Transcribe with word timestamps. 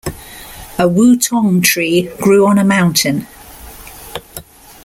A 0.79 0.87
wutong 0.89 1.61
tree 1.61 2.09
grew 2.19 2.47
on 2.47 2.57
a 2.57 2.63
mountain. 2.63 3.27